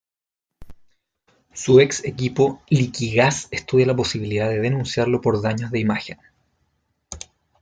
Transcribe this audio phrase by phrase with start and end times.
[1.53, 6.17] Su ex equipo Liquigas estudia la posibilidad de denunciarlo por daños de imagen.